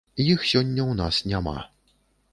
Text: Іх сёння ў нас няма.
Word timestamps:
Іх 0.23 0.45
сёння 0.51 0.83
ў 0.85 0.97
нас 1.03 1.21
няма. 1.35 1.57